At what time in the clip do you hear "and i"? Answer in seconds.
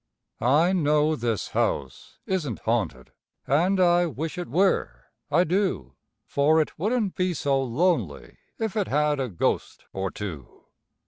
3.45-4.07